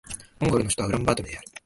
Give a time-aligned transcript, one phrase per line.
[0.39, 1.47] モンゴルの首都はウランバートルである